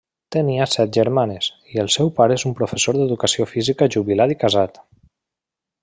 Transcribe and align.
Tenia 0.35 0.65
set 0.75 0.93
germans, 0.97 1.49
i 1.75 1.81
el 1.83 1.91
seu 1.97 2.09
pare 2.21 2.39
és 2.41 2.47
un 2.51 2.57
professor 2.61 2.99
d'educació 3.01 3.47
física 3.53 3.89
jubilat 3.97 4.35
i 4.39 4.43
casat. 4.47 4.83